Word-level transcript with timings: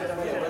Yeah. 0.00 0.49